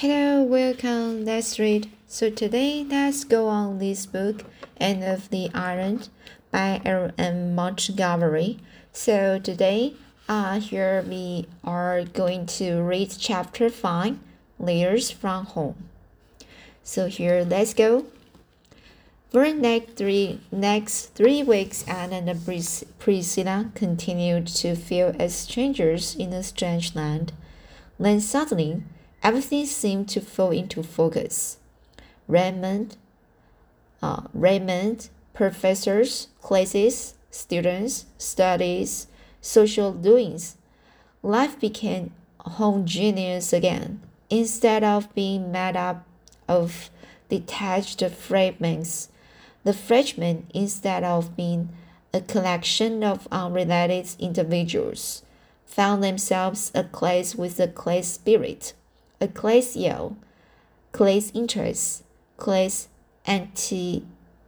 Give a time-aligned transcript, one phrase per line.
[0.00, 1.26] Hello, welcome.
[1.26, 1.90] Let's read.
[2.08, 4.44] So today, let's go on this book,
[4.78, 6.08] Anne of the Island,
[6.50, 7.54] by L.M.
[7.54, 8.60] Montgomery.
[8.94, 9.92] So today,
[10.26, 14.16] uh, here we are going to read chapter five,
[14.58, 15.90] Letters from Home.
[16.82, 18.06] So here, let's go.
[19.28, 25.34] For the next three, next three weeks, Anne and Pris- Priscilla continued to feel as
[25.34, 27.34] strangers in a strange land.
[27.98, 28.82] Then suddenly,
[29.22, 31.58] everything seemed to fall into focus.
[32.28, 32.96] Redmond,
[34.02, 39.06] uh, Redmond, professors, classes, students, studies,
[39.40, 40.56] social doings.
[41.22, 44.00] Life became homogeneous again.
[44.28, 46.06] Instead of being made up
[46.48, 46.90] of
[47.28, 49.08] detached fragments,
[49.64, 51.70] the freshmen, instead of being
[52.12, 55.22] a collection of unrelated individuals,
[55.66, 58.72] found themselves a class with a class spirit,
[59.20, 59.76] a class
[61.34, 62.02] interests,
[62.36, 62.88] class
[63.26, 64.04] anti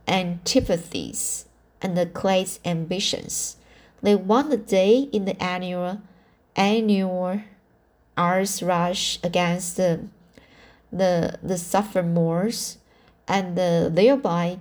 [0.09, 1.47] antipathies,
[1.81, 3.57] and the class ambitions.
[4.03, 6.01] They won the day in the annual
[6.57, 7.41] annual
[8.17, 10.01] arts rush against the
[10.93, 12.79] the, the sophomores
[13.27, 14.59] and the, thereby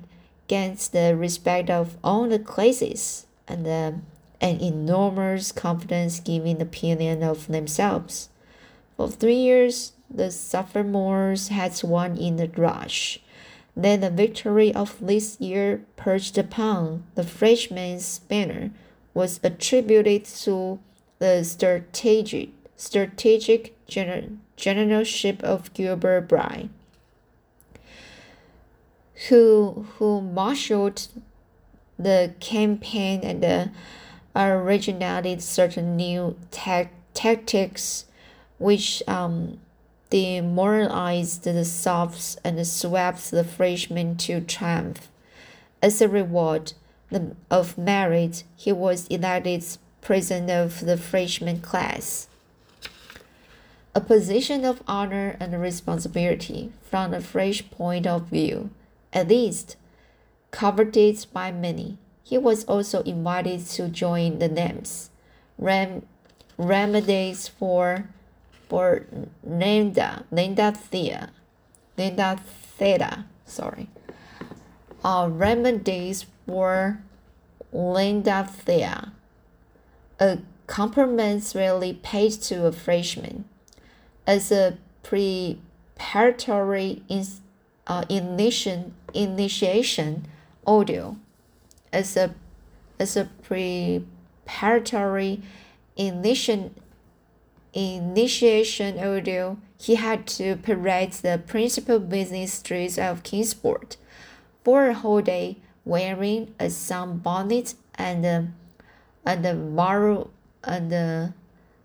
[0.47, 3.91] gains the respect of all the classes and uh,
[4.39, 8.29] an enormous confidence giving opinion of themselves.
[8.97, 13.19] For three years, the sophomores had won in the rush.
[13.75, 18.71] Then the victory of this year perched upon the freshman's banner
[19.13, 20.79] was attributed to
[21.19, 23.75] the strategic strategic
[24.57, 26.69] generalship of Gilbert Blythe
[29.29, 31.07] who who marshaled
[31.99, 33.67] the campaign and uh,
[34.35, 38.05] originated certain new tactics
[38.57, 39.59] which um,
[40.11, 45.07] demoralized the Sophs and swept the freshmen to triumph.
[45.81, 46.73] As a reward
[47.49, 49.65] of merit, he was elected
[50.01, 52.27] president of the freshman class.
[53.95, 58.69] A position of honor and responsibility from a fresh point of view
[59.11, 59.75] at least
[60.51, 61.97] coveted by many.
[62.23, 65.09] He was also invited to join the NAMS,
[65.57, 66.05] Ram,
[66.57, 68.07] remedies for
[68.71, 69.05] for
[69.43, 71.29] Linda, Linda Thea,
[71.97, 72.39] Linda
[72.77, 73.89] Theta, sorry.
[75.03, 77.01] Uh, remedies for
[77.73, 79.11] Linda Thea,
[80.21, 80.37] a
[80.67, 83.43] compliment rarely paid to a freshman,
[84.25, 87.41] as a preparatory institution
[87.87, 90.25] uh, initiation initiation
[90.65, 91.17] audio.
[91.91, 92.33] As a
[92.99, 95.41] as a preparatory
[95.97, 96.73] initiation
[97.73, 103.97] initiation audio he had to parade the principal business streets of Kingsport
[104.63, 108.47] for a whole day wearing a sunbonnet and a,
[109.25, 109.53] and a
[110.63, 111.33] and a,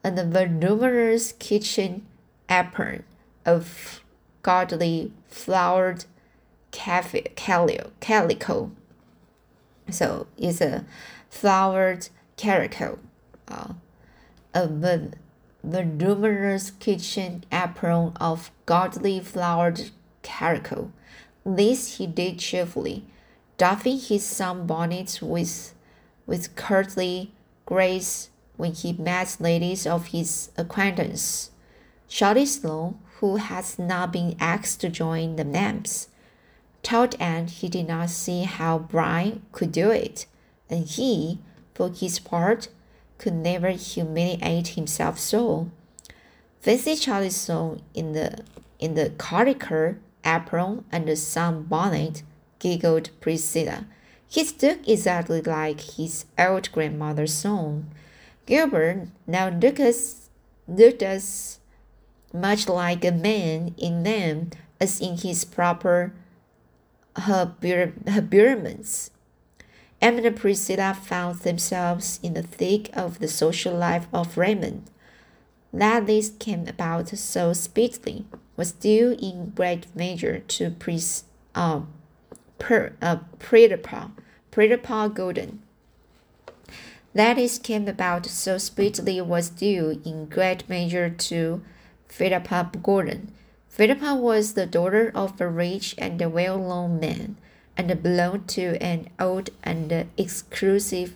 [0.04, 2.06] and a voluminous kitchen
[2.50, 3.02] apron
[3.46, 4.02] of
[4.42, 6.04] godly flowered
[8.00, 8.70] calico.
[9.90, 10.84] So it's a
[11.30, 12.98] flowered calico,
[13.48, 13.72] uh,
[14.52, 14.68] a
[15.66, 19.90] voluminous kitchen apron of godly flowered
[20.22, 20.92] calico.
[21.44, 23.04] This he did cheerfully,
[23.58, 25.74] doffing his sunbonnet with,
[26.26, 27.32] with courtly
[27.64, 31.50] grace when he met ladies of his acquaintance.
[32.08, 36.08] Charlie Sloane who has not been asked to join the NAMS,
[36.82, 40.26] told Anne he did not see how Brian could do it,
[40.68, 41.38] and he,
[41.74, 42.68] for his part,
[43.18, 45.70] could never humiliate himself so.
[46.60, 48.38] Fancy Charlie Sloane in the
[48.78, 52.22] in the cardigan, apron, and the sun bonnet,
[52.58, 53.86] giggled Priscilla.
[54.28, 57.90] He looked exactly like his old grandmother's son.
[58.44, 60.28] Gilbert now looked as
[60.68, 61.60] looked as
[62.32, 64.50] much like a man in them
[64.80, 66.12] as in his proper
[67.16, 69.10] habiliments.
[70.00, 74.90] Emma and Priscilla found themselves in the thick of the social life of Redmond.
[75.72, 78.26] That this came about so speedily
[78.56, 81.80] was due in great measure to Pris, uh,
[82.58, 85.62] per, uh, Pridapa Gordon.
[87.14, 91.62] That this came about so speedily was due in great measure to
[92.08, 93.32] Philippa Gordon.
[93.70, 97.36] Philippa was the daughter of a rich and well-known man,
[97.76, 101.14] and belonged to an old and exclusive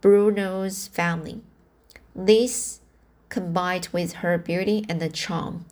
[0.00, 1.40] Bluenose family.
[2.14, 2.80] This,
[3.28, 5.64] combined with her beauty and the charm,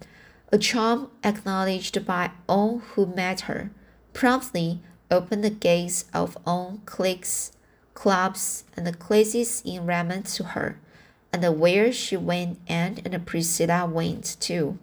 [0.52, 3.70] a charm acknowledged by all who met her,
[4.12, 7.52] promptly opened the gates of all cliques,
[7.94, 10.78] clubs, and the classes in Redmond to her,
[11.32, 14.78] and where she went Anne and Priscilla went too.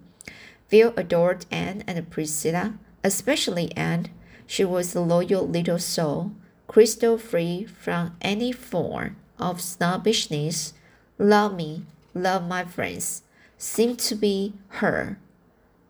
[0.68, 2.74] Phil adored Anne and Priscilla,
[3.04, 4.08] especially Anne.
[4.52, 6.34] She was a loyal little soul,
[6.68, 10.74] crystal free from any form of snobbishness.
[11.18, 13.24] Love me, love my friends,
[13.58, 15.18] seemed to be her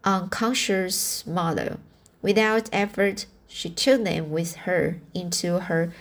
[0.04, 1.80] unconscious motto.
[2.22, 5.92] Without effort, she took them with her into her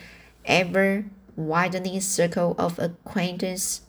[0.44, 1.06] ever
[1.36, 3.80] widening circle of acquaintance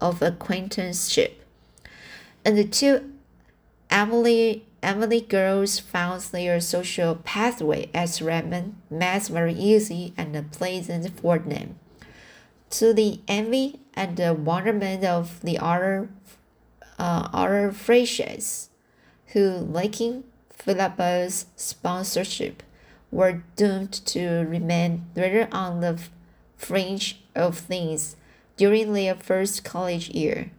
[0.00, 1.44] of acquaintanceship.
[2.46, 3.12] And the two
[3.90, 11.40] Emily Emily girls found their social pathway as Redmond Mass very easy and pleasant for
[11.40, 11.80] them.
[12.70, 16.08] To the envy and the wonderment of the other
[17.00, 18.70] uh, other Freshers,
[19.32, 22.62] who, lacking Philippa's sponsorship,
[23.10, 25.98] were doomed to remain rather on the
[26.56, 28.14] fringe of things
[28.56, 30.52] during their first college year.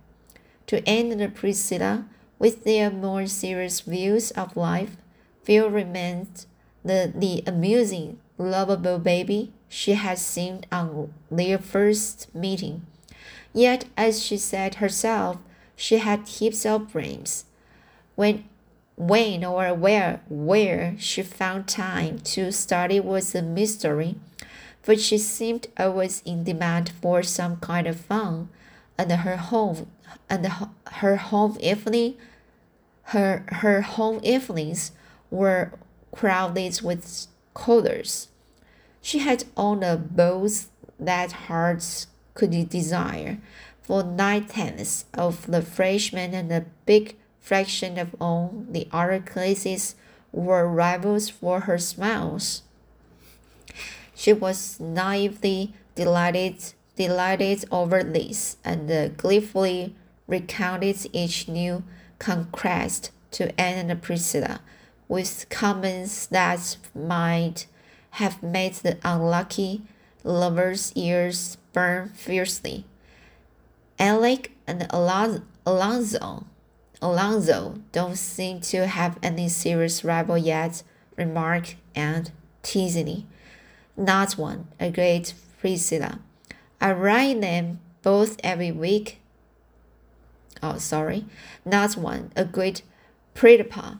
[0.67, 2.05] To end the Priscilla,
[2.39, 4.97] with their more serious views of life,
[5.43, 6.45] Phil remained
[6.83, 12.85] the, the amusing, lovable baby she had seemed on their first meeting.
[13.53, 15.37] Yet, as she said herself,
[15.75, 17.45] she had heaps of brains.
[18.15, 18.45] When
[18.95, 24.15] when or where where she found time to study was a mystery,
[24.85, 28.49] but she seemed always in demand for some kind of fun,
[28.97, 29.87] and her home
[30.29, 30.47] and
[30.85, 32.15] her home evening
[33.07, 34.91] her her home evenings
[35.31, 35.71] were
[36.11, 38.27] crowded with callers.
[39.01, 40.67] She had all the bows
[40.99, 43.37] that hearts could desire,
[43.81, 49.95] for nine tenths of the freshmen and a big fraction of all the other classes
[50.33, 52.63] were rivals for her smiles.
[54.13, 59.95] She was naively delighted delighted over this and gleefully
[60.27, 61.83] recounted each new
[62.19, 64.59] conquest to Anne and Priscilla,
[65.07, 67.67] with comments that might
[68.11, 69.83] have made the unlucky
[70.23, 72.83] lover's ears burn fiercely.
[73.99, 76.45] Alec and Alonzo,
[77.01, 80.83] Alonzo don't seem to have any serious rival yet,
[81.15, 82.31] remarked Aunt
[82.63, 83.25] teasingly.
[83.95, 86.19] Not one, agreed Priscilla.
[86.79, 89.19] I write them both every week.
[90.61, 91.25] Oh, sorry,
[91.65, 92.81] not one, agreed
[93.35, 93.99] Pridpa.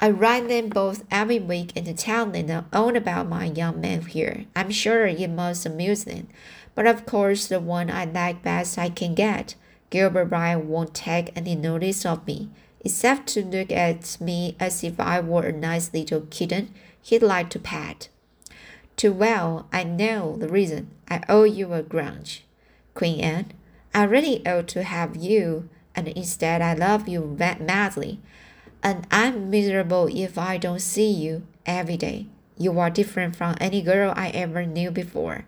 [0.00, 4.44] I write them both every week and tell them all about my young man here.
[4.54, 6.28] I'm sure it must amuse them.
[6.74, 9.54] But of course, the one I like best I can get.
[9.90, 12.50] Gilbert Blythe won't take any notice of me,
[12.84, 17.50] except to look at me as if I were a nice little kitten he'd like
[17.50, 18.08] to pet.
[18.96, 20.90] Too well, I know the reason.
[21.08, 22.44] I owe you a grudge.
[22.94, 23.52] Queen Anne,
[23.92, 28.20] I really ought to have you, and instead I love you madly.
[28.82, 32.26] And I'm miserable if I don't see you every day.
[32.56, 35.44] You are different from any girl I ever knew before.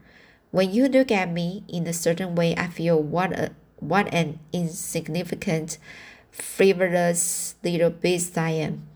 [0.50, 4.40] When you look at me in a certain way, I feel what a what an
[4.52, 5.76] insignificant,
[6.32, 8.86] frivolous little beast I am,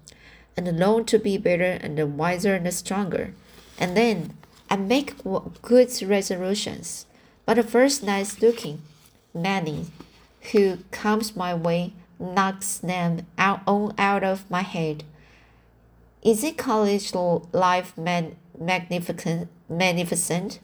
[0.57, 3.35] and long to be better and wiser and stronger.
[3.79, 4.33] And then
[4.71, 5.15] I make
[5.63, 7.07] good resolutions.
[7.45, 8.83] But the first nice looking
[9.35, 9.87] nanny
[10.53, 15.03] who comes my way knocks them out all out of my head.
[16.23, 20.61] Is it college life man magnificent magnificent?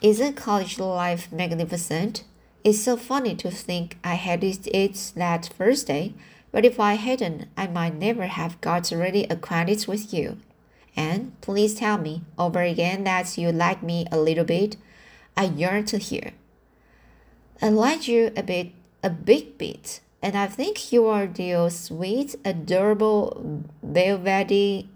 [0.00, 2.24] Isn't college life magnificent?
[2.64, 6.14] It's so funny to think I had it that first day,
[6.50, 10.38] but if I hadn't, I might never have got really acquainted with you.
[10.96, 14.76] And please tell me over again that you like me a little bit.
[15.36, 16.32] I yearn to hear.
[17.60, 18.72] I like you a bit,
[19.02, 24.88] a big bit, and I think you are the sweet, adorable, velvety,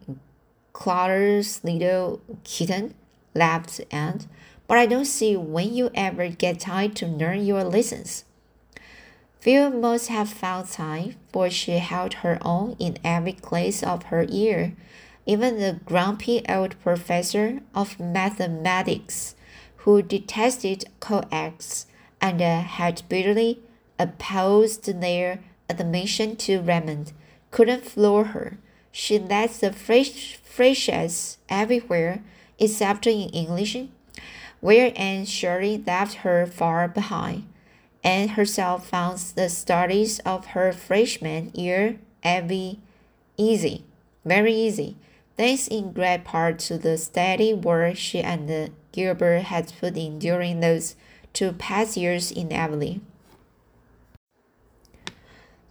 [0.72, 2.94] clutter's little kitten,
[3.34, 4.26] laughed Aunt
[4.66, 8.24] but I don't see when you ever get time to learn your lessons.
[9.40, 14.24] Phil must have found time, for she held her own in every class of her
[14.24, 14.74] year.
[15.26, 19.34] Even the grumpy old professor of mathematics,
[19.78, 21.86] who detested coax
[22.20, 23.60] and had bitterly
[23.98, 27.12] opposed their admission to Redmond,
[27.50, 28.58] couldn't floor her.
[28.92, 30.38] She led the fresh
[31.48, 32.22] everywhere,
[32.58, 33.76] except in English
[34.60, 37.44] where Anne surely left her far behind.
[38.06, 42.78] and herself found the studies of her freshman year every
[43.36, 43.84] easy,
[44.24, 44.96] very easy,
[45.36, 50.60] thanks in great part to the steady work she and Gilbert had put in during
[50.60, 50.96] those
[51.32, 53.00] two past years in Avonlea.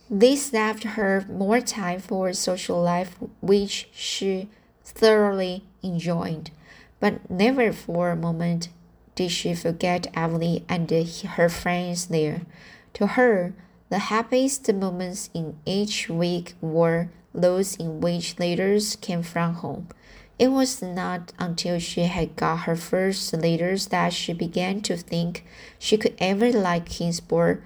[0.09, 4.47] This left her more time for social life, which she
[4.83, 6.51] thoroughly enjoyed,
[6.99, 8.69] but never for a moment
[9.15, 12.41] did she forget Avonlea and her friends there.
[12.93, 13.53] To her,
[13.89, 19.87] the happiest moments in each week were those in which letters came from home.
[20.37, 25.45] It was not until she had got her first letters that she began to think
[25.79, 27.63] she could ever like Kingsport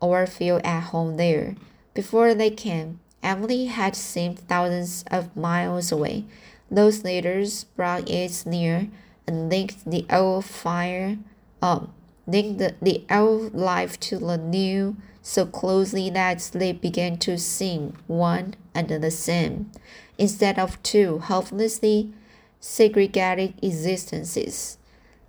[0.00, 1.56] or feel at home there.
[1.92, 6.24] Before they came, Emily had seemed thousands of miles away.
[6.70, 8.88] Those letters brought it near
[9.26, 11.18] and linked the old fire,
[11.62, 11.92] um,
[12.26, 17.94] linked the, the old life to the new so closely that they began to seem
[18.06, 19.72] one and the same,
[20.18, 22.12] instead of two hopelessly
[22.60, 24.76] segregated existences.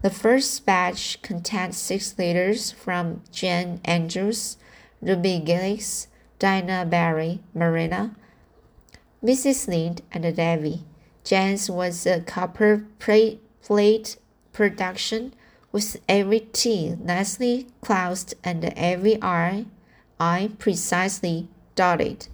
[0.01, 4.57] The first batch contained six letters from Jane Andrews,
[5.01, 6.09] Ruby Gillis,
[6.39, 8.15] Diana Barry, Marina,
[9.23, 9.69] Mrs.
[9.69, 10.83] Lynde, and Davy.
[11.23, 14.17] Jane's was a copper plate
[14.51, 15.33] production
[15.71, 19.63] with every T nicely closed and every R
[20.19, 22.27] I precisely dotted,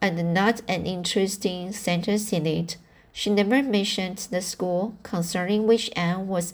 [0.00, 2.76] and not an interesting sentence in it.
[3.12, 6.52] She never mentioned the school concerning which Anne was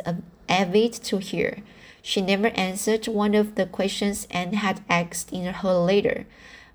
[0.49, 1.59] avid to hear.
[2.03, 6.27] She never answered one of the questions Anne had asked in her letter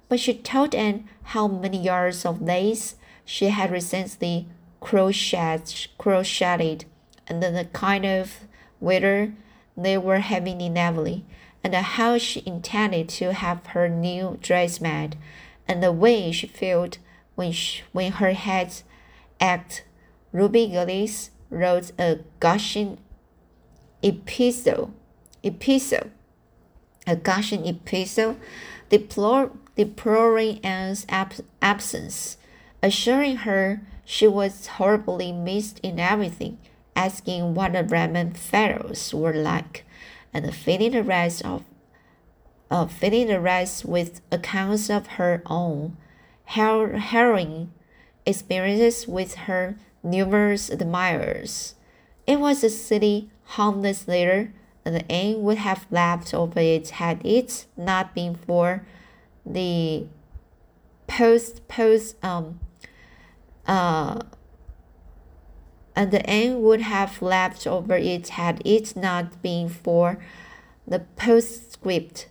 [0.10, 4.48] but she told Anne how many yards of lace she had recently
[4.82, 6.86] crocheted, crocheted
[7.28, 8.40] and the kind of
[8.82, 9.34] weather
[9.78, 11.24] they were having in Avonlea,
[11.64, 15.18] and how she intended to have her new dress made,
[15.68, 16.98] and the way she felt
[17.36, 18.82] when, she, when her head
[19.42, 19.84] ached.
[20.32, 23.00] Ruby Gillis wrote a gushing
[24.04, 24.94] epistle,
[25.44, 26.12] epistle,
[27.08, 28.38] a gushing epistle,
[28.90, 32.38] deplore, deploring Anne's ab absence,
[32.84, 36.58] assuring her she was horribly missed in everything,
[36.96, 39.86] asking what the Redmond fellows were like,
[40.34, 41.64] and filling the rest of
[42.72, 45.98] uh, filling the rest with accounts of her own
[46.46, 47.72] har harrowing
[48.26, 51.76] experiences with her numerous admirers.
[52.28, 54.54] It was a silly, harmless letter,
[54.86, 58.86] and Anne would have laughed over it had it not been for
[59.46, 60.06] the
[61.08, 62.60] post post um
[63.66, 64.20] uh
[66.00, 70.18] and the end would have laughed over it had it not been for
[70.88, 72.30] the postscript.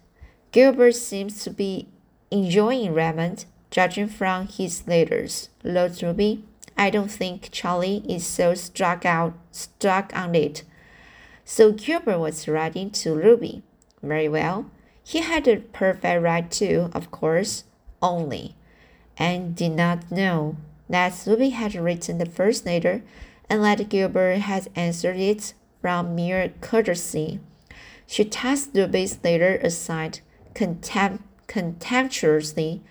[0.53, 1.87] Gilbert seems to be
[2.31, 5.51] enjoying Redmond, judging from his letters.
[5.63, 6.45] Lord Ruby,
[6.79, 10.63] I don't think Charlie is so struck out struck on it.
[11.45, 13.63] So Gilbert was writing to Ruby.
[14.03, 14.71] Very well.
[15.05, 17.65] He had a perfect right to, of course,
[18.01, 18.55] only,
[19.19, 20.57] and did not know
[20.89, 23.03] that Ruby had written the first letter
[23.51, 27.41] and that Gilbert had answered it from mere courtesy.
[28.07, 30.21] She tossed the base letter aside
[30.55, 32.83] contempt contemptuously,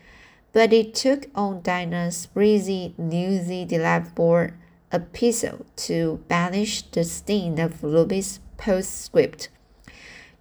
[0.54, 4.50] but it took on Diana's breezy, newsy, delightful
[4.92, 9.50] epistle to banish the sting of Ruby's postscript.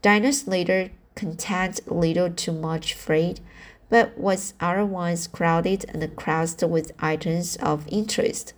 [0.02, 3.40] Diana's letter contained little too much freight,
[3.88, 8.52] but was otherwise crowded and crossed with items of interest,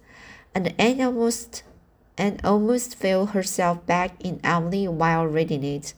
[0.55, 1.63] and Anne almost
[2.17, 5.95] and almost felt herself back in Avonlea while reading it.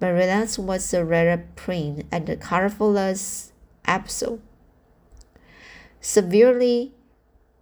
[0.00, 2.96] Marilla's was a rather plain and colorful
[3.86, 4.40] episode,
[6.00, 6.92] severely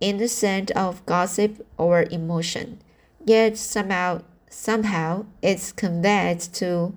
[0.00, 2.80] innocent of gossip or emotion,
[3.24, 6.94] yet somehow somehow it's conveyed to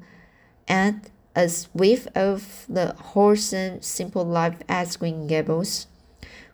[0.67, 1.01] Anne
[1.37, 5.85] a whiff of the wholesome, simple life at Green Gables,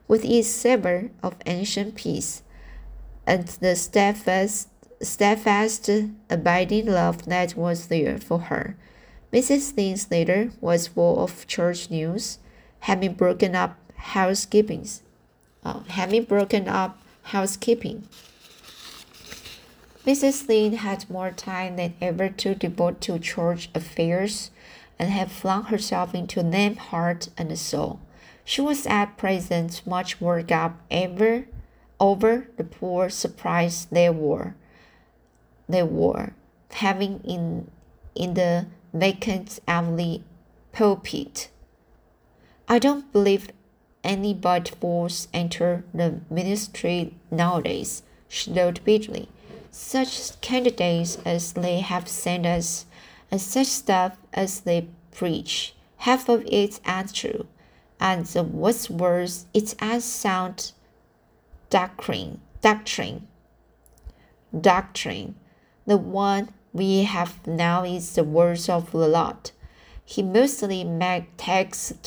[0.09, 2.42] with its savor of ancient peace,
[3.25, 4.67] and the steadfast,
[5.01, 5.89] steadfast,
[6.29, 8.75] abiding love that was there for her.
[9.31, 9.75] Mrs.
[9.75, 12.37] Lynde's letter was full of church news,
[12.81, 14.87] having broken up housekeeping,
[15.63, 18.07] uh, having broken up housekeeping.
[20.05, 20.47] Mrs.
[20.49, 24.51] Lynde had more time than ever to devote to church affairs
[24.99, 27.99] and had flung herself into them heart and soul.
[28.43, 31.45] She was at present much worked up ever
[31.99, 34.55] over the poor surprise they were
[35.69, 36.33] they were
[36.71, 37.69] having in
[38.15, 40.23] in the vacant Avonlea
[40.71, 41.49] pulpit.
[42.67, 43.49] I don't believe
[44.03, 49.29] any but fools enter the ministry nowadays, she wrote bitterly.
[49.71, 52.85] Such candidates as they have sent us,
[53.31, 57.47] and such stuff as they preach, half of it ain't true,
[57.99, 60.73] and the what's worse, it's as sound
[61.73, 62.39] doctrine.
[62.61, 63.27] Doctrine.
[64.53, 65.33] Doctrine.
[65.87, 69.51] The one we have now is the worst of the lot.
[70.05, 72.03] He mostly makes text,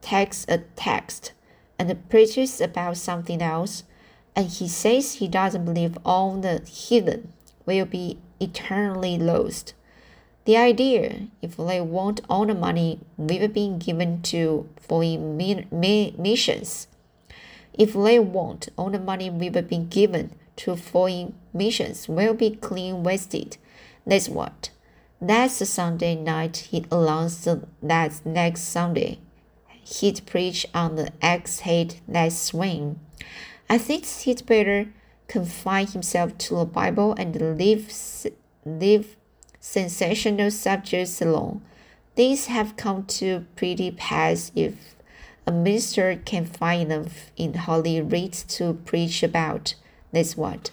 [0.00, 1.32] takes a text
[1.76, 3.82] and preaches about something else,
[4.36, 7.32] and he says he doesn't believe all the heathen
[7.66, 9.74] will be eternally lost.
[10.44, 16.86] The idea, if they want all the money we've been given to foreign missions,
[17.78, 23.04] if they want all the money we've been given to foreign missions will be clean
[23.04, 23.56] wasted.
[24.04, 24.70] That's what.
[25.20, 27.48] That's the Sunday night he announced
[27.82, 29.18] that next Sunday
[29.84, 33.00] he'd preach on the X-Head that swing.
[33.70, 34.92] I think he'd better
[35.28, 37.92] confine himself to the Bible and leave,
[38.64, 39.16] leave
[39.60, 41.62] sensational subjects alone.
[42.16, 44.94] Things have come to pretty pass if
[45.48, 49.74] a minister can find enough in Holy Writ to preach about.
[50.12, 50.70] That's what.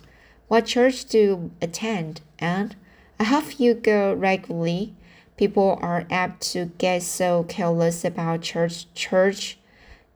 [0.49, 2.19] What church do you attend?
[2.39, 2.75] And
[3.17, 4.93] I hope you go regularly.
[5.37, 9.57] People are apt to get so careless about church church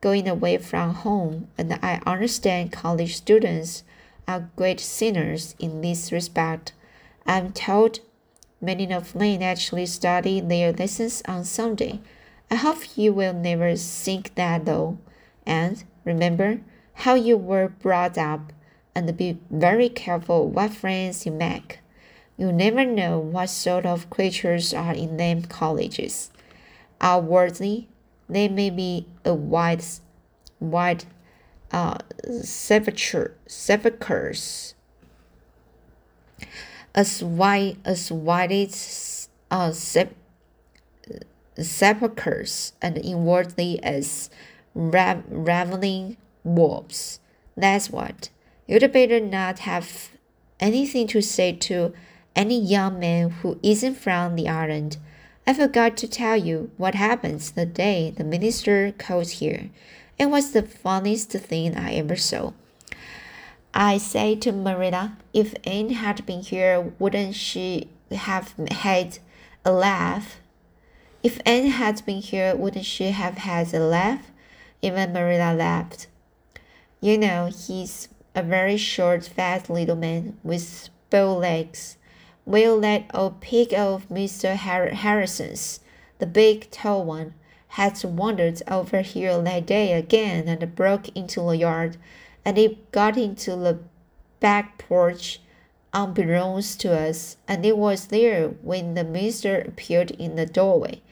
[0.02, 3.82] going away from home, and I understand college students
[4.28, 6.74] are great sinners in this respect.
[7.24, 8.00] I'm told
[8.60, 12.00] many of them actually study their lessons on Sunday.
[12.50, 14.98] I hope you will never think that though,
[15.46, 16.60] and remember
[16.94, 18.52] how you were brought up,
[18.94, 21.78] and be very careful what friends you make.
[22.36, 26.30] You never know what sort of creatures are in them colleges.
[27.00, 27.88] Outwardly,
[28.28, 29.84] they may be a wide,
[30.58, 31.04] wide
[31.72, 31.98] uh,
[32.42, 34.74] sepulchre, sepulchres,
[36.94, 40.14] as wide as wide as uh, sep,
[41.64, 44.30] sepulchres, and inwardly as
[44.74, 47.20] rav ravening wolves.
[47.56, 48.30] That's what.
[48.66, 50.10] You'd better not have
[50.60, 51.92] anything to say to
[52.36, 54.96] any young man who isn't from the island.
[55.46, 59.70] I forgot to tell you what happens the day the minister called here.
[60.18, 62.52] It was the funniest thing I ever saw.
[63.72, 69.18] I say to Marilla, if Anne had been here, wouldn't she have had
[69.64, 70.40] a laugh?
[71.22, 74.30] If Anne had been here, wouldn't she have had a laugh?
[74.80, 76.06] Even Marilla laughed.
[77.02, 81.98] You know, he's a very short, fat little man with bow legs.
[82.46, 84.56] Will that old pig of Mr.
[84.56, 85.80] Harrison's,
[86.20, 87.34] the big tall one,
[87.68, 91.98] had wandered over here that day again and broke into the yard,
[92.46, 93.78] and it got into the
[94.40, 95.40] back porch
[95.92, 101.02] unbeknownst to us, and it was there when the minister appeared in the doorway.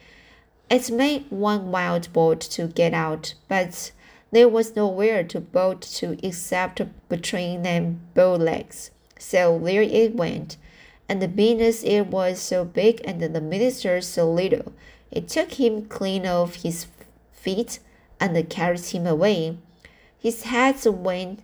[0.70, 3.92] It made one wild bolt to get out, but
[4.30, 8.90] there was nowhere to bolt to except between them bow legs.
[9.18, 10.58] So there it went
[11.08, 14.72] and the business it was so big and the minister so little.
[15.10, 16.86] It took him clean off his
[17.32, 17.78] feet
[18.20, 19.56] and carried him away.
[20.18, 21.40] His hat went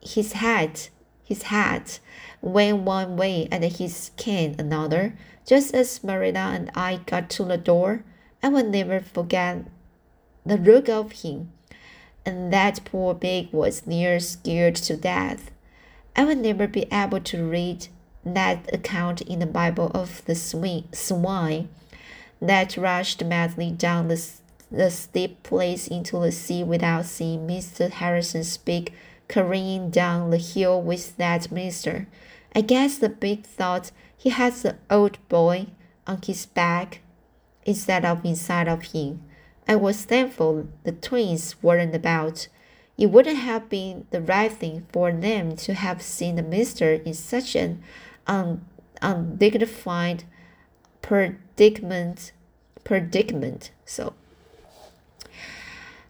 [0.00, 0.90] his hat
[1.24, 1.98] his hat
[2.40, 5.14] went one way and his cane another.
[5.46, 8.04] Just as Marilla and I got to the door,
[8.42, 9.64] I will never forget
[10.46, 11.52] the look of him.
[12.24, 15.50] And that poor pig was near scared to death.
[16.14, 17.88] I will never be able to read
[18.24, 21.68] that account in the Bible of the swine
[22.40, 24.30] that rushed madly down the,
[24.70, 27.90] the steep place into the sea without seeing Mr.
[27.90, 28.92] Harrison speak,
[29.28, 32.06] carrying down the hill with that minister.
[32.54, 35.68] I guess the big thought he had the old boy
[36.06, 37.00] on his back
[37.68, 39.22] instead of inside of him.
[39.68, 42.48] I was thankful the twins weren't about.
[42.96, 47.12] It wouldn't have been the right thing for them to have seen the minister in
[47.12, 47.82] such an
[48.26, 48.64] un,
[49.02, 50.24] undignified
[51.02, 52.32] predicament
[52.84, 54.14] predicament so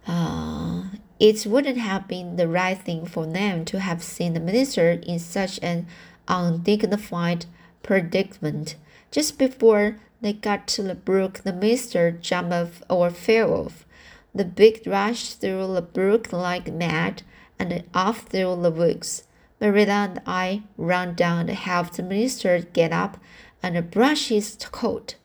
[0.07, 0.85] uh,
[1.19, 5.19] it wouldn't have been the right thing for them to have seen the minister in
[5.19, 5.87] such an
[6.29, 7.47] undignified
[7.83, 8.77] predicament.
[9.11, 13.87] Just before they got to the brook, the minister jumped off or fell off.
[14.35, 17.23] The big rushed through the brook like mad
[17.59, 19.25] and off through the woods.
[19.61, 23.19] Marilla and I ran down and helped the minister get up
[23.63, 25.17] and brush his coat.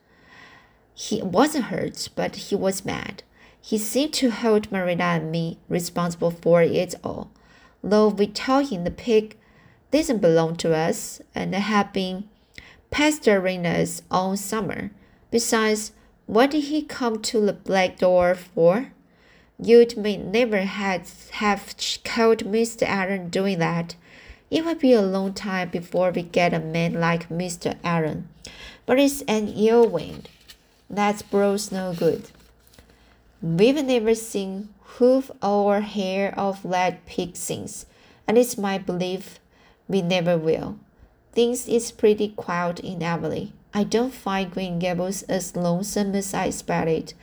[0.96, 3.24] He wasn't hurt, but he was mad.
[3.62, 7.32] He seemed to hold Marilla and me responsible for it all,
[7.84, 9.38] though we told him the pig
[9.92, 12.28] didn't belong to us and had been
[12.94, 14.92] pestering us all summer.
[15.32, 15.94] Besides,
[16.28, 18.92] what did he come to the black door for?
[19.60, 22.88] You'd may never had have caught Mr.
[22.88, 23.96] Aaron doing that.
[24.52, 27.76] It will be a long time before we get a man like Mr.
[27.84, 28.30] Aaron.
[28.86, 30.30] But it's an ill wind.
[30.88, 32.30] That bro's no good.
[33.42, 37.88] We've never seen hoof or hair of that pig since,
[38.28, 39.40] and it's my belief
[39.88, 40.78] we never will.
[41.34, 43.52] Things is pretty quiet in Everly.
[43.74, 47.14] I don't find Green Gables as lonesome as I expected.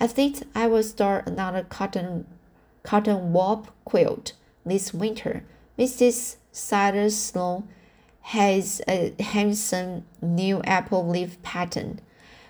[0.00, 2.26] I think I will start another cotton
[2.82, 4.32] cotton warp quilt
[4.64, 5.44] this winter.
[5.78, 6.36] Mrs.
[6.50, 7.68] Silas Sloane
[8.22, 12.00] has a handsome new apple leaf pattern.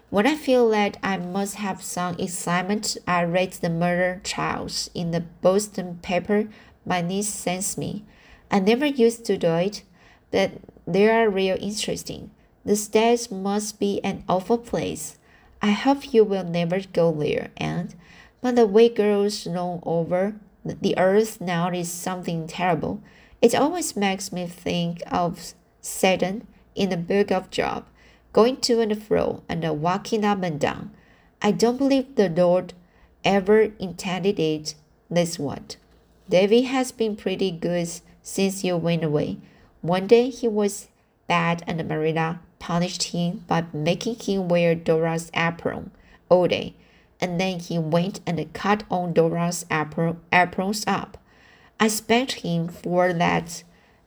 [0.08, 5.10] When I feel that I must have some excitement, I read the murder trials in
[5.10, 6.48] the Boston paper
[6.84, 8.04] my niece sends me.
[8.50, 9.82] I never used to do it,
[10.30, 10.52] but
[10.86, 12.30] they are real interesting.
[12.64, 15.18] The States must be an awful place.
[15.62, 17.94] I hope you will never go there, and
[18.40, 23.02] but the way girls roam over the earth now is something terrible.
[23.42, 27.86] It always makes me think of Satan in the book of Job,
[28.32, 30.90] going to and fro and walking up and down.
[31.42, 32.74] I don't believe the Lord
[33.24, 34.74] ever intended it
[35.10, 35.58] this way.
[36.28, 37.88] Davy has been pretty good
[38.22, 39.38] since you went away.
[39.82, 40.88] One day he was
[41.26, 45.90] bad and Marina punished him by making him wear Dora's apron
[46.28, 46.74] all day,
[47.20, 51.16] and then he went and cut on Dora's apron, aprons up.
[51.78, 53.62] I spanked him for that,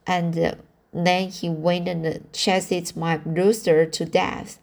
[0.06, 0.58] and
[0.94, 4.60] then he went and chased my rooster to death.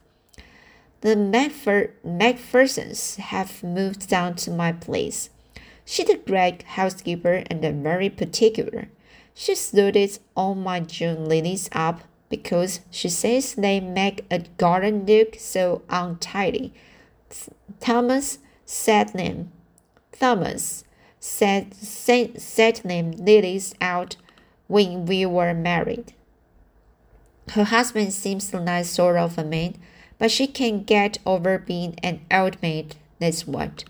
[1.00, 5.30] The Macpher Macphersons have moved down to my place.
[5.84, 8.88] She's a great housekeeper and very particular.
[9.42, 15.36] She suited all my June lilies up because she says they make a garden look
[15.38, 16.74] so untidy.
[17.80, 19.50] Thomas said them.
[20.12, 20.84] Thomas
[21.20, 24.16] said set them lilies out
[24.66, 26.12] when we were married.
[27.52, 29.76] Her husband seems a nice sort of a man,
[30.18, 32.96] but she can get over being an old maid.
[33.18, 33.84] That's what.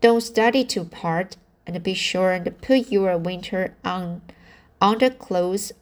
[0.00, 1.36] Don't study too hard,
[1.66, 4.22] and be sure and put your winter on
[4.82, 5.72] underclothes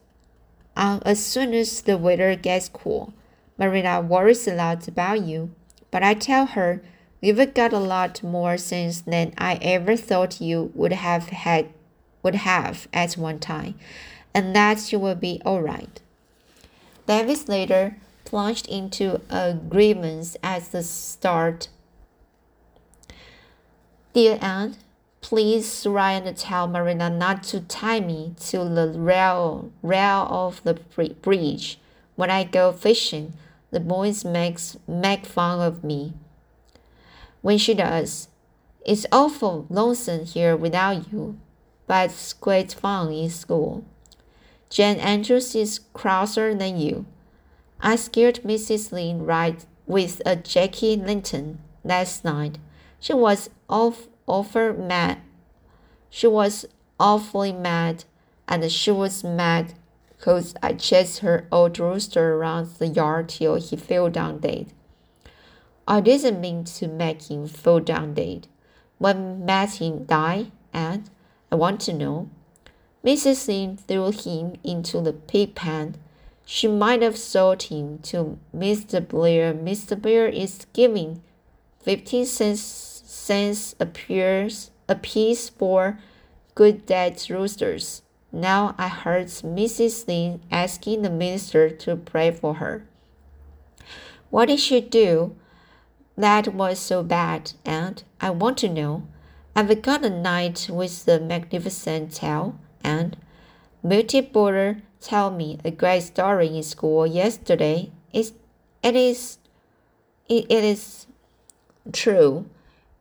[0.77, 3.13] on um, as soon as the weather gets cool.
[3.59, 5.51] Marina worries a lot about you,
[5.91, 6.81] but I tell her
[7.21, 11.69] you've got a lot more sense than I ever thought you would have had
[12.23, 13.75] would have at one time,
[14.35, 16.01] and that you will be all right.
[17.07, 21.69] Davis later plunged into a grievance at the start.
[24.13, 24.77] Dear Aunt,
[25.21, 30.75] please write and tell Marina not to tie me to the rail rail of the
[30.75, 31.79] bridge.
[32.17, 33.35] When I go fishing,
[33.71, 36.15] the boys makes make fun of me.
[37.43, 38.29] When she does,
[38.85, 41.39] it's awful lonesome here without you,
[41.87, 43.85] but it's great fun in school.
[44.69, 47.07] Jane Andrews is crosser than you.
[47.81, 48.93] I scared Mrs.
[48.93, 52.59] Lynde right with a jack-o'-lantern last night.
[53.01, 55.19] She was off awful mad.
[56.09, 56.67] She was
[56.99, 58.05] awfully mad,
[58.47, 59.75] and she was mad
[60.17, 64.67] because I chased her old rooster around the yard till he fell down dead.
[65.89, 68.47] I didn't mean to make him fall down dead.
[68.99, 71.09] What made him die, and
[71.51, 72.29] I want to know
[73.05, 73.49] Mrs.
[73.49, 75.97] Lynde threw him into the pig pen.
[76.45, 79.07] She might have sold him to Mr.
[79.07, 79.55] Blair.
[79.55, 80.01] Mr.
[80.01, 81.23] Blair is giving
[81.83, 82.61] fifteen cents,
[83.31, 86.01] cents appears a piece for
[86.57, 88.03] good dead roosters.
[88.33, 90.09] Now I heard Mrs.
[90.09, 92.85] Lynde asking the minister to pray for her.
[94.31, 95.37] What did she do?
[96.17, 99.05] That was so bad, and I want to know.
[99.55, 103.17] I've got a knight with the magnificent tail and
[103.81, 107.93] Milty Boulter tell me a great story in school yesterday.
[108.13, 108.33] It's,
[108.83, 109.39] it is
[110.29, 111.07] it, it is
[111.93, 112.47] true.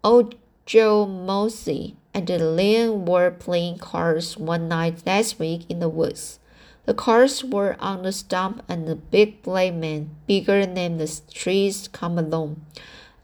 [0.03, 0.35] Old
[0.65, 6.39] Joe Mosey and Lynn were playing cards one night last week in the woods.
[6.85, 11.89] The cards were on the stump and the big black man, bigger than the trees,
[11.89, 12.65] come along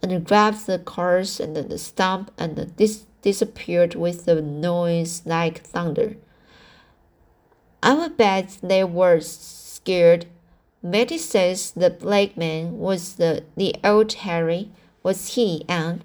[0.01, 6.15] and grabbed the cards and the stump and dis disappeared with a noise like thunder.
[7.81, 10.27] I would bet they were scared.
[10.83, 14.69] Matty says the black man was the, the old Harry.
[15.01, 16.03] was he, and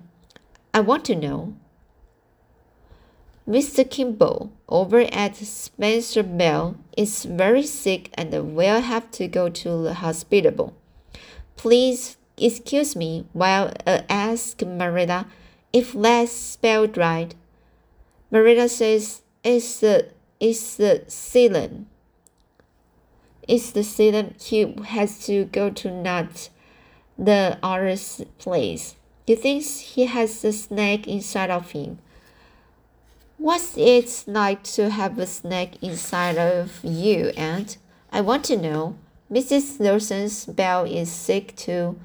[0.73, 1.55] I want to know.
[3.49, 3.89] Mr.
[3.89, 10.77] Kimball over at Spencervale is very sick and will have to go to the hospital.
[11.57, 15.27] Please excuse me while I ask Marita
[15.73, 17.35] if that's spelled right.
[18.33, 21.87] Marita says it's the it's the sealant.
[23.49, 26.49] It's the sealant he has to go to not
[27.19, 28.95] the other's place.
[29.31, 32.01] He thinks he has a snake inside of him.
[33.39, 37.79] What's it like to have a snake inside of you, Aunt?
[38.11, 38.97] I want to know.
[39.31, 39.79] Mrs.
[39.79, 42.01] Lawson's bell is sick too.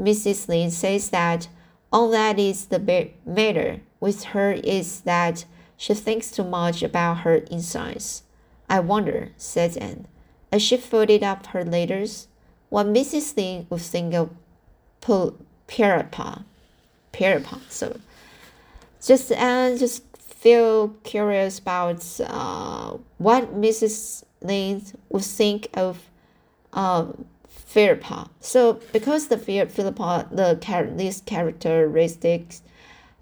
[0.00, 0.48] Mrs.
[0.48, 1.48] Lynde says that
[1.92, 5.44] all that is the matter with her is that
[5.76, 8.22] she thinks too much about her insides.
[8.66, 10.06] I wonder, said Anne,
[10.50, 12.28] as she folded up her letters,
[12.70, 13.36] what Mrs.
[13.36, 14.30] Lynde would think of
[15.68, 16.44] Pierapa.
[17.12, 17.60] Pierapa.
[17.68, 17.98] So
[19.04, 24.22] just Anne just feel curious about uh, what Mrs.
[24.42, 26.08] Lynde would think of
[26.72, 28.30] um, Philippa.
[28.40, 32.62] So because the Philippa, the char- these characteristics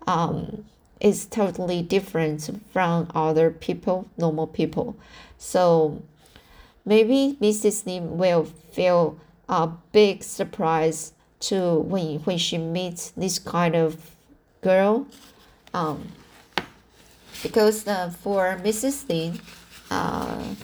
[0.07, 0.67] um,
[1.01, 4.97] is totally different from other people, normal people.
[5.39, 6.03] So
[6.85, 7.87] maybe Mrs.
[7.87, 11.14] Lim will feel a big surprise
[11.49, 14.11] to when when she meets this kind of
[14.61, 15.07] girl.
[15.73, 16.13] Um,
[17.43, 19.09] because uh, for Mrs.
[19.09, 19.41] Lynde,
[19.91, 20.55] uh,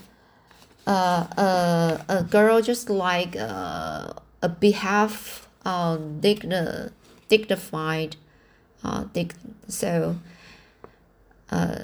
[0.87, 4.13] uh, uh, a girl just like uh,
[4.43, 6.91] a behalf uh, digni-
[7.29, 8.17] dignified
[8.83, 9.35] uh, dig-
[9.69, 10.17] so
[11.51, 11.77] uh,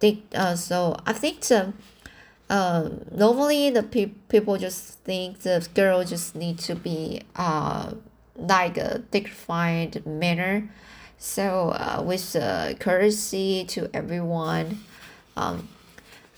[0.00, 1.72] dig- uh, so I think the
[2.50, 7.92] uh, normally the pe- people just think the girl just need to be uh,
[8.36, 10.68] like a dignified manner.
[11.18, 14.84] So uh, with uh, courtesy to everyone
[15.36, 15.68] um,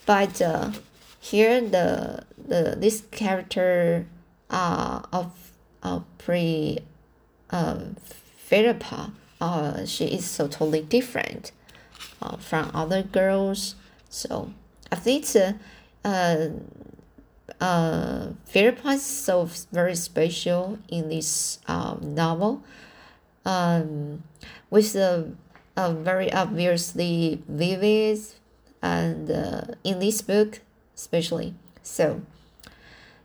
[0.06, 0.70] but uh,
[1.20, 4.06] here the the this character
[4.50, 5.32] uh, of
[5.82, 6.78] uh, pre
[7.50, 7.78] uh,
[8.36, 11.52] Philippa uh, she is so totally different
[12.22, 13.74] uh, from other girls.
[14.08, 14.52] So
[14.90, 15.52] I think uh,
[16.06, 16.48] uh,
[17.60, 22.62] uh, Philippa is so very special in this um, novel
[23.44, 24.22] um,
[24.70, 25.32] with a,
[25.76, 28.20] a very obviously vivid
[28.82, 30.60] and uh, in this book
[30.94, 31.54] especially.
[31.82, 32.22] So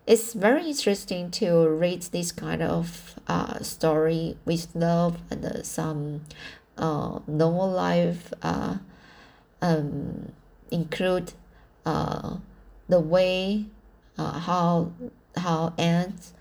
[0.08, 6.22] it's very interesting to read this kind of uh, story with love and uh, some
[6.78, 8.78] uh, normal life uh,
[9.62, 10.32] um,
[10.72, 11.34] include
[11.86, 12.38] uh,
[12.92, 13.66] the way
[14.18, 14.92] uh, how
[15.36, 16.34] how ants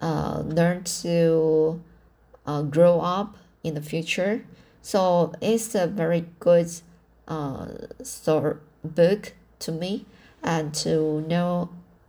[0.00, 1.82] uh, learn to
[2.46, 4.46] uh, grow up in the future.
[4.82, 6.70] So it's a very good
[7.28, 7.66] uh,
[8.02, 10.06] story book to me.
[10.42, 11.68] And to know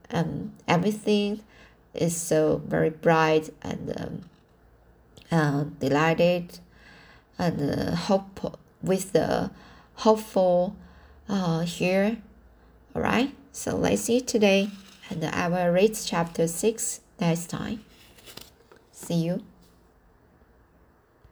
[0.09, 1.41] um, everything
[1.93, 4.21] is so very bright and um,
[5.29, 6.59] uh, delighted.
[7.37, 9.51] And uh, hope with the
[9.95, 10.77] hopeful
[11.27, 12.17] uh, here
[12.93, 14.69] all right so let's see today
[15.09, 17.83] and I will read chapter 6 next time.
[18.91, 19.43] See you